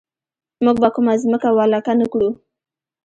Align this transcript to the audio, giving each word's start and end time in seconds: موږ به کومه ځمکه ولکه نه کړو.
موږ 0.63 0.75
به 0.81 0.89
کومه 0.95 1.13
ځمکه 1.21 1.49
ولکه 1.57 1.93
نه 1.99 2.05
کړو. 2.11 2.29